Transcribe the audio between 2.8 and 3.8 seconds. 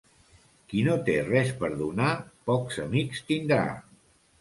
amics tindrà.